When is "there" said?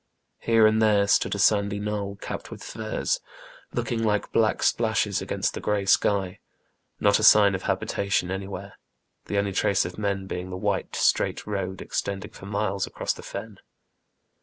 0.81-1.05